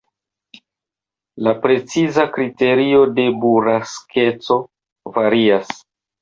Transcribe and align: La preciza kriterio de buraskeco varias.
La 1.47 1.51
preciza 1.65 2.25
kriterio 2.37 3.03
de 3.19 3.27
buraskeco 3.45 4.59
varias. 5.21 5.71